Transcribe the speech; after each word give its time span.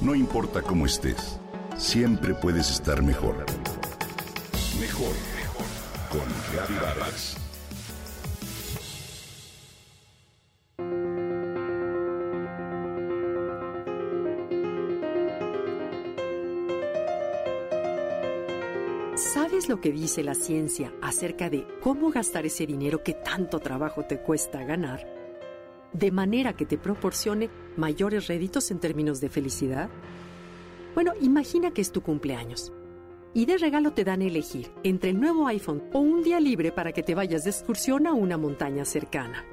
No 0.00 0.14
importa 0.14 0.62
cómo 0.62 0.86
estés, 0.86 1.38
siempre 1.76 2.32
puedes 2.32 2.70
estar 2.70 3.02
mejor. 3.02 3.44
Mejor, 4.80 5.12
mejor. 5.36 5.66
Con 6.08 6.26
Reavivadas. 6.54 7.36
¿Sabes 19.16 19.68
lo 19.68 19.82
que 19.82 19.92
dice 19.92 20.22
la 20.22 20.34
ciencia 20.34 20.94
acerca 21.02 21.50
de 21.50 21.66
cómo 21.82 22.10
gastar 22.10 22.46
ese 22.46 22.64
dinero 22.66 23.02
que 23.02 23.12
tanto 23.12 23.60
trabajo 23.60 24.06
te 24.06 24.18
cuesta 24.22 24.64
ganar? 24.64 25.19
De 25.92 26.10
manera 26.10 26.54
que 26.54 26.66
te 26.66 26.78
proporcione 26.78 27.50
mayores 27.76 28.28
réditos 28.28 28.70
en 28.70 28.78
términos 28.78 29.20
de 29.20 29.28
felicidad. 29.28 29.88
Bueno, 30.94 31.12
imagina 31.20 31.72
que 31.72 31.80
es 31.80 31.92
tu 31.92 32.02
cumpleaños. 32.02 32.72
Y 33.32 33.46
de 33.46 33.58
regalo 33.58 33.92
te 33.92 34.04
dan 34.04 34.22
a 34.22 34.24
elegir 34.24 34.72
entre 34.82 35.10
el 35.10 35.20
nuevo 35.20 35.46
iPhone 35.46 35.84
o 35.92 36.00
un 36.00 36.22
día 36.22 36.40
libre 36.40 36.72
para 36.72 36.92
que 36.92 37.02
te 37.02 37.14
vayas 37.14 37.44
de 37.44 37.50
excursión 37.50 38.06
a 38.06 38.12
una 38.12 38.36
montaña 38.36 38.84
cercana. 38.84 39.44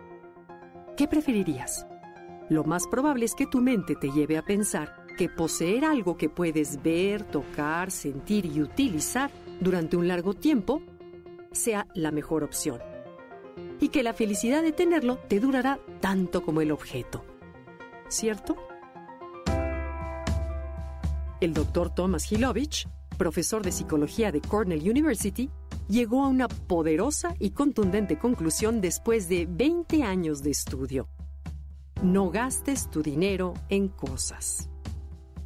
¿Qué 0.95 1.07
preferirías? 1.07 1.85
Lo 2.49 2.63
más 2.63 2.87
probable 2.87 3.25
es 3.25 3.35
que 3.35 3.45
tu 3.45 3.61
mente 3.61 3.95
te 3.95 4.09
lleve 4.11 4.37
a 4.37 4.41
pensar 4.41 5.05
que 5.17 5.29
poseer 5.29 5.83
algo 5.83 6.17
que 6.17 6.29
puedes 6.29 6.81
ver, 6.81 7.23
tocar, 7.23 7.91
sentir 7.91 8.45
y 8.45 8.61
utilizar 8.61 9.29
durante 9.59 9.97
un 9.97 10.07
largo 10.07 10.33
tiempo 10.33 10.81
sea 11.51 11.87
la 11.93 12.11
mejor 12.11 12.43
opción. 12.43 12.79
Y 13.79 13.89
que 13.89 14.03
la 14.03 14.13
felicidad 14.13 14.63
de 14.63 14.71
tenerlo 14.71 15.17
te 15.17 15.39
durará 15.39 15.79
tanto 15.99 16.43
como 16.43 16.61
el 16.61 16.71
objeto. 16.71 17.23
¿Cierto? 18.07 18.55
El 21.39 21.53
doctor 21.53 21.93
Thomas 21.93 22.31
Hilovich, 22.31 22.87
profesor 23.17 23.63
de 23.63 23.71
psicología 23.71 24.31
de 24.31 24.41
Cornell 24.41 24.89
University, 24.89 25.49
llegó 25.87 26.23
a 26.23 26.27
una 26.27 26.47
poderosa 26.47 27.35
y 27.39 27.51
contundente 27.51 28.17
conclusión 28.17 28.81
después 28.81 29.29
de 29.29 29.47
20 29.49 30.03
años 30.03 30.41
de 30.41 30.51
estudio. 30.51 31.07
No 32.01 32.29
gastes 32.29 32.89
tu 32.89 33.01
dinero 33.01 33.53
en 33.69 33.87
cosas. 33.87 34.69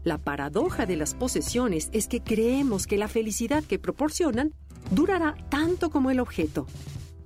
La 0.04 0.18
paradoja 0.18 0.86
de 0.86 0.96
las 0.96 1.14
posesiones 1.14 1.90
es 1.92 2.08
que 2.08 2.22
creemos 2.22 2.88
que 2.88 2.98
la 2.98 3.08
felicidad 3.08 3.64
que 3.64 3.78
proporcionan 3.78 4.54
durará 4.90 5.36
tanto 5.50 5.90
como 5.90 6.10
el 6.10 6.20
objeto. 6.20 6.66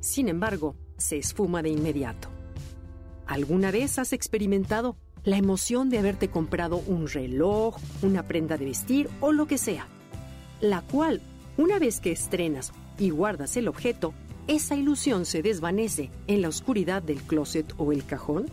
Sin 0.05 0.29
embargo, 0.29 0.75
se 0.99 1.17
esfuma 1.17 1.63
de 1.63 1.69
inmediato. 1.69 2.29
¿Alguna 3.25 3.71
vez 3.71 3.97
has 3.97 4.13
experimentado 4.13 4.97
la 5.23 5.35
emoción 5.35 5.89
de 5.89 5.97
haberte 5.97 6.29
comprado 6.29 6.77
un 6.77 7.07
reloj, 7.07 7.77
una 8.03 8.21
prenda 8.21 8.55
de 8.55 8.65
vestir 8.65 9.09
o 9.19 9.31
lo 9.31 9.47
que 9.47 9.57
sea? 9.57 9.87
La 10.61 10.83
cual, 10.83 11.21
una 11.57 11.79
vez 11.79 11.99
que 11.99 12.11
estrenas 12.11 12.71
y 12.99 13.09
guardas 13.09 13.57
el 13.57 13.67
objeto, 13.67 14.13
esa 14.45 14.75
ilusión 14.75 15.25
se 15.25 15.41
desvanece 15.41 16.11
en 16.27 16.43
la 16.43 16.49
oscuridad 16.49 17.01
del 17.01 17.23
closet 17.23 17.73
o 17.79 17.91
el 17.91 18.05
cajón? 18.05 18.45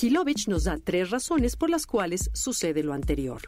Hilovich 0.00 0.48
nos 0.48 0.64
da 0.64 0.76
tres 0.82 1.10
razones 1.10 1.54
por 1.54 1.70
las 1.70 1.86
cuales 1.86 2.30
sucede 2.34 2.82
lo 2.82 2.92
anterior. 2.92 3.42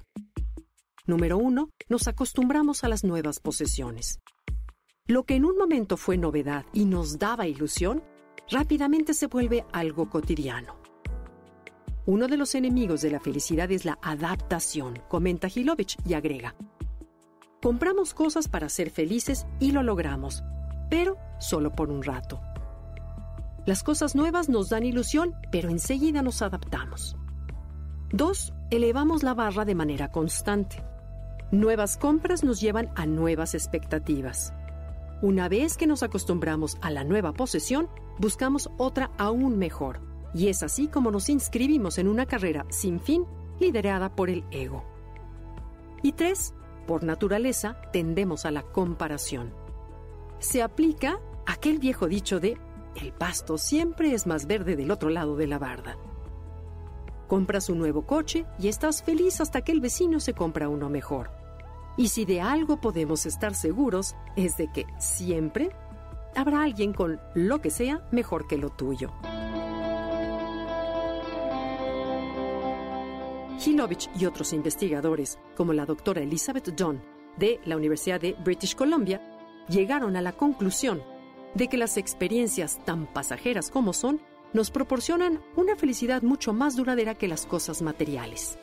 Número 1.07 1.37
uno, 1.37 1.69
nos 1.91 2.09
acostumbramos 2.09 2.83
a 2.83 2.89
las 2.89 3.05
nuevas 3.05 3.39
posesiones. 3.39 4.21
Lo 5.07 5.25
que 5.25 5.35
en 5.35 5.45
un 5.45 5.59
momento 5.59 5.99
fue 5.99 6.17
novedad 6.17 6.65
y 6.73 6.87
nos 6.87 7.19
daba 7.19 7.47
ilusión, 7.47 8.03
rápidamente 8.51 9.13
se 9.13 9.27
vuelve 9.27 9.67
algo 9.71 10.09
cotidiano. 10.09 10.77
Uno 12.07 12.27
de 12.27 12.39
los 12.39 12.55
enemigos 12.55 13.03
de 13.03 13.11
la 13.11 13.21
felicidad 13.21 13.71
es 13.71 13.85
la 13.85 13.99
adaptación, 14.01 15.03
comenta 15.09 15.49
Hilovich 15.55 15.99
y 16.07 16.15
agrega. 16.15 16.55
Compramos 17.63 18.15
cosas 18.15 18.49
para 18.49 18.71
ser 18.71 18.89
felices 18.89 19.47
y 19.61 19.73
lo 19.73 19.83
logramos, 19.83 20.43
pero 20.89 21.19
solo 21.39 21.75
por 21.75 21.91
un 21.91 22.03
rato. 22.03 22.41
Las 23.67 23.83
cosas 23.83 24.15
nuevas 24.15 24.49
nos 24.49 24.71
dan 24.71 24.85
ilusión, 24.85 25.35
pero 25.53 25.69
enseguida 25.69 26.23
nos 26.23 26.41
adaptamos. 26.41 27.17
2. 28.13 28.55
Elevamos 28.71 29.23
la 29.23 29.35
barra 29.35 29.67
de 29.67 29.75
manera 29.75 30.11
constante. 30.11 30.83
Nuevas 31.55 31.97
compras 31.97 32.43
nos 32.43 32.61
llevan 32.61 32.91
a 32.97 33.07
nuevas 33.07 33.55
expectativas. 33.55 34.53
Una 35.23 35.49
vez 35.49 35.77
que 35.77 35.87
nos 35.87 36.03
acostumbramos 36.03 36.79
a 36.81 36.91
la 36.91 37.05
nueva 37.05 37.33
posesión, 37.33 37.89
buscamos 38.19 38.71
otra 38.77 39.13
aún 39.19 39.57
mejor. 39.57 40.01
Y 40.35 40.49
es 40.49 40.65
así 40.65 40.89
como 40.89 41.13
nos 41.13 41.29
inscribimos 41.29 41.99
en 41.99 42.09
una 42.09 42.27
carrera 42.27 42.67
sin 42.71 42.99
fin 42.99 43.25
liderada 43.61 44.17
por 44.17 44.31
el 44.31 44.43
ego. 44.51 44.83
Y 46.03 46.11
3. 46.11 46.55
Por 46.89 47.05
naturaleza, 47.05 47.77
tendemos 47.93 48.47
a 48.47 48.51
la 48.51 48.65
comparación. 48.65 49.55
Se 50.41 50.61
aplica 50.61 51.21
aquel 51.47 51.79
viejo 51.79 52.09
dicho 52.09 52.41
de 52.41 52.59
el 53.01 53.13
pasto 53.13 53.59
siempre 53.59 54.13
es 54.13 54.27
más 54.27 54.49
verde 54.49 54.75
del 54.75 54.91
otro 54.91 55.09
lado 55.09 55.37
de 55.37 55.47
la 55.47 55.61
barda. 55.61 55.99
Compras 57.29 57.69
un 57.69 57.79
nuevo 57.79 58.03
coche 58.03 58.45
y 58.59 58.67
estás 58.67 59.05
feliz 59.05 59.41
hasta 59.41 59.63
que 59.63 59.71
el 59.71 59.81
vecino 59.81 60.19
se 60.19 60.35
compra 60.35 60.69
uno 60.69 60.91
mejor. 60.91 61.44
Y 61.97 62.09
si 62.09 62.25
de 62.25 62.41
algo 62.41 62.81
podemos 62.81 63.27
estar 63.27 63.55
seguros 63.55 64.17
es 64.37 64.57
de 64.57 64.71
que 64.73 64.87
siempre 64.99 65.71
habrá 66.35 66.63
alguien 66.63 66.93
con 66.93 67.21
lo 67.35 67.61
que 67.61 67.71
sea 67.71 68.07
mejor 68.11 68.47
que 68.47 68.59
lo 68.59 68.71
tuyo. 68.71 69.13
Hilovich 73.65 74.11
y 74.19 74.27
otros 74.27 74.53
investigadores, 74.53 75.39
como 75.57 75.73
la 75.73 75.87
doctora 75.87 76.23
Elizabeth 76.23 76.75
John 76.79 77.03
de 77.37 77.61
la 77.65 77.77
Universidad 77.77 78.21
de 78.21 78.35
British 78.45 78.75
Columbia, 78.75 79.21
llegaron 79.69 80.17
a 80.17 80.23
la 80.23 80.33
conclusión 80.33 81.03
de 81.55 81.69
que 81.69 81.77
las 81.77 81.97
experiencias 81.97 82.85
tan 82.85 83.07
pasajeras 83.07 83.71
como 83.71 83.93
son 83.93 84.21
nos 84.53 84.71
proporcionan 84.71 85.41
una 85.57 85.77
felicidad 85.77 86.23
mucho 86.23 86.53
más 86.53 86.77
duradera 86.77 87.15
que 87.15 87.29
las 87.29 87.47
cosas 87.47 87.83
materiales. 87.83 88.59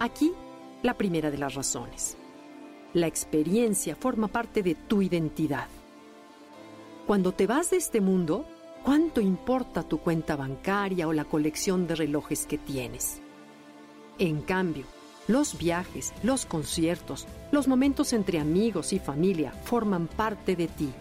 Aquí, 0.00 0.32
la 0.82 0.94
primera 0.94 1.30
de 1.30 1.38
las 1.38 1.54
razones. 1.54 2.16
La 2.94 3.06
experiencia 3.06 3.96
forma 3.96 4.28
parte 4.28 4.62
de 4.62 4.74
tu 4.74 5.02
identidad. 5.02 5.68
Cuando 7.06 7.32
te 7.32 7.46
vas 7.46 7.70
de 7.70 7.76
este 7.76 8.00
mundo, 8.00 8.46
¿cuánto 8.84 9.20
importa 9.20 9.82
tu 9.82 9.98
cuenta 9.98 10.36
bancaria 10.36 11.08
o 11.08 11.12
la 11.12 11.24
colección 11.24 11.86
de 11.86 11.94
relojes 11.94 12.46
que 12.46 12.58
tienes? 12.58 13.20
En 14.18 14.40
cambio, 14.40 14.84
los 15.28 15.58
viajes, 15.58 16.12
los 16.22 16.46
conciertos, 16.46 17.26
los 17.52 17.68
momentos 17.68 18.12
entre 18.12 18.38
amigos 18.38 18.92
y 18.92 18.98
familia 18.98 19.52
forman 19.64 20.06
parte 20.06 20.56
de 20.56 20.68
ti 20.68 20.92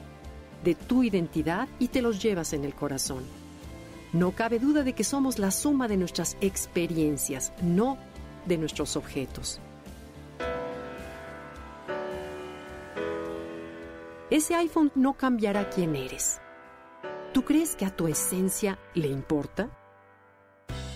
de 0.66 0.76
tu 0.76 1.04
identidad 1.04 1.70
y 1.80 1.88
te 1.88 2.02
los 2.02 2.22
llevas 2.22 2.52
en 2.52 2.66
el 2.66 2.74
corazón. 2.74 3.24
No 4.12 4.32
cabe 4.32 4.60
duda 4.60 4.84
de 4.84 4.94
que 4.94 5.04
somos 5.04 5.40
la 5.40 5.52
suma 5.52 5.88
de 5.88 5.96
nuestras 5.96 6.36
experiencias, 6.42 7.54
no 7.62 7.98
de 8.46 8.58
nuestros 8.58 8.98
objetos. 8.98 9.62
Ese 14.36 14.54
iPhone 14.54 14.92
no 14.96 15.14
cambiará 15.14 15.70
quién 15.70 15.96
eres. 15.96 16.42
¿Tú 17.34 17.46
crees 17.46 17.78
que 17.78 17.86
a 17.86 17.96
tu 17.96 18.10
esencia 18.10 18.78
le 18.94 19.08
importa? 19.08 19.70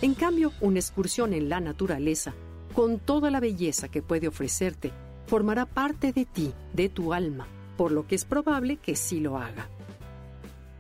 En 0.02 0.14
cambio, 0.14 0.52
una 0.60 0.80
excursión 0.80 1.32
en 1.32 1.48
la 1.48 1.62
naturaleza, 1.62 2.34
con 2.74 3.00
toda 3.00 3.32
la 3.32 3.40
belleza 3.40 3.88
que 3.88 4.02
puede 4.02 4.28
ofrecerte, 4.28 4.92
formará 5.26 5.66
parte 5.66 6.12
de 6.12 6.26
ti, 6.26 6.54
de 6.74 6.90
tu 6.90 7.14
alma, 7.14 7.48
por 7.78 7.94
lo 7.94 8.06
que 8.08 8.16
es 8.16 8.26
probable 8.26 8.76
que 8.76 8.98
sí 8.98 9.22
lo 9.22 9.38
haga. 9.38 9.70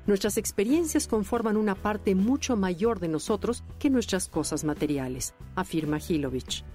Nuestras 0.05 0.35
experiencias 0.35 1.07
conforman 1.07 1.55
una 1.55 1.75
parte 1.75 2.13
mucho 2.13 2.57
mayor 2.57 2.99
de 2.99 3.07
nosotros 3.07 3.63
que 3.79 3.89
nuestras 3.89 4.27
cosas 4.27 4.65
materiales, 4.65 5.33
afirma 5.55 5.99
Hilovich. 6.05 6.65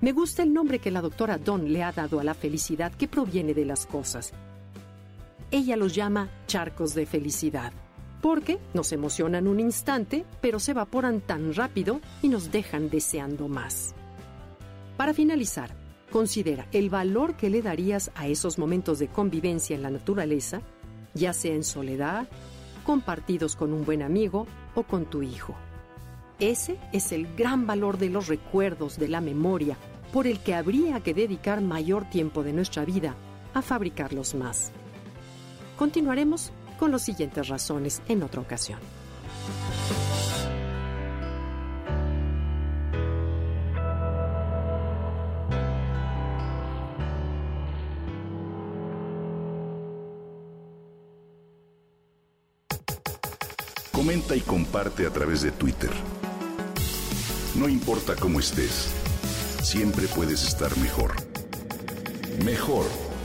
Me 0.00 0.12
gusta 0.12 0.44
el 0.44 0.54
nombre 0.54 0.78
que 0.78 0.92
la 0.92 1.02
doctora 1.02 1.38
Don 1.38 1.72
le 1.72 1.82
ha 1.82 1.90
dado 1.90 2.20
a 2.20 2.22
la 2.22 2.34
felicidad 2.34 2.94
que 2.94 3.08
proviene 3.08 3.52
de 3.52 3.64
las 3.64 3.84
cosas. 3.84 4.32
Ella 5.50 5.76
los 5.76 5.94
llama 5.94 6.30
charcos 6.46 6.94
de 6.94 7.06
felicidad, 7.06 7.72
porque 8.20 8.58
nos 8.74 8.92
emocionan 8.92 9.46
un 9.46 9.60
instante, 9.60 10.24
pero 10.40 10.58
se 10.58 10.72
evaporan 10.72 11.20
tan 11.20 11.54
rápido 11.54 12.00
y 12.22 12.28
nos 12.28 12.50
dejan 12.50 12.90
deseando 12.90 13.48
más. 13.48 13.94
Para 14.96 15.14
finalizar, 15.14 15.74
Considera 16.10 16.66
el 16.72 16.88
valor 16.88 17.36
que 17.36 17.50
le 17.50 17.62
darías 17.62 18.10
a 18.14 18.28
esos 18.28 18.58
momentos 18.58 18.98
de 18.98 19.08
convivencia 19.08 19.74
en 19.74 19.82
la 19.82 19.90
naturaleza, 19.90 20.62
ya 21.14 21.32
sea 21.32 21.54
en 21.54 21.64
soledad, 21.64 22.28
compartidos 22.84 23.56
con 23.56 23.72
un 23.72 23.84
buen 23.84 24.02
amigo 24.02 24.46
o 24.74 24.84
con 24.84 25.06
tu 25.06 25.22
hijo. 25.22 25.54
Ese 26.38 26.78
es 26.92 27.12
el 27.12 27.34
gran 27.34 27.66
valor 27.66 27.98
de 27.98 28.10
los 28.10 28.28
recuerdos, 28.28 28.98
de 28.98 29.08
la 29.08 29.20
memoria, 29.20 29.76
por 30.12 30.26
el 30.26 30.38
que 30.38 30.54
habría 30.54 31.00
que 31.00 31.12
dedicar 31.12 31.60
mayor 31.60 32.08
tiempo 32.08 32.42
de 32.42 32.52
nuestra 32.52 32.84
vida 32.84 33.16
a 33.52 33.62
fabricarlos 33.62 34.34
más. 34.34 34.70
Continuaremos 35.76 36.52
con 36.78 36.90
las 36.90 37.02
siguientes 37.02 37.48
razones 37.48 38.02
en 38.08 38.22
otra 38.22 38.40
ocasión. 38.40 38.78
Comenta 53.92 54.36
y 54.36 54.40
comparte 54.40 55.06
a 55.06 55.10
través 55.10 55.42
de 55.42 55.50
Twitter. 55.50 55.90
No 57.54 57.68
importa 57.68 58.14
cómo 58.14 58.40
estés, 58.40 58.92
siempre 59.62 60.06
puedes 60.06 60.46
estar 60.46 60.76
mejor. 60.78 61.16
Mejor 62.44 63.05